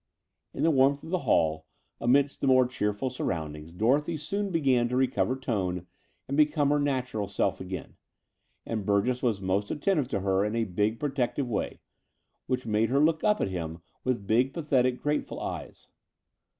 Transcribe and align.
In 0.51 0.63
the 0.63 0.71
warmth 0.71 1.03
of 1.03 1.11
the 1.11 1.19
hall 1.29 1.67
amidst 1.99 2.41
the 2.41 2.47
more 2.47 2.65
cheerful 2.65 3.11
surroundings 3.11 3.71
Dorothy 3.71 4.17
soon 4.17 4.49
began 4.49 4.89
to 4.89 4.95
recover 4.95 5.35
tone 5.35 5.85
and 6.27 6.35
become 6.35 6.71
her 6.71 6.79
natural 6.79 7.27
self 7.27 7.61
again: 7.61 7.97
and 8.65 8.83
Burgess 8.83 9.21
was 9.21 9.41
most 9.41 9.69
attentive 9.69 10.07
to 10.07 10.21
her 10.21 10.43
in 10.43 10.55
a 10.55 10.63
big 10.63 10.99
protective 10.99 11.47
way, 11.47 11.81
which 12.47 12.65
made 12.65 12.89
her 12.89 12.99
look 12.99 13.23
up 13.23 13.41
at 13.41 13.49
him 13.49 13.83
with 14.03 14.25
big, 14.25 14.55
pathetic, 14.55 15.03
grateful 15.03 15.39
eyes. 15.39 15.87